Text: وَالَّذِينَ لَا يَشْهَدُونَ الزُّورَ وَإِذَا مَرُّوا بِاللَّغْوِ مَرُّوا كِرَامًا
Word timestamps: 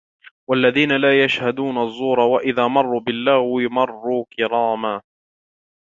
وَالَّذِينَ 0.49 0.91
لَا 0.91 1.23
يَشْهَدُونَ 1.23 1.77
الزُّورَ 1.77 2.19
وَإِذَا 2.19 2.67
مَرُّوا 2.67 3.01
بِاللَّغْوِ 3.01 3.57
مَرُّوا 3.59 4.25
كِرَامًا 4.37 5.01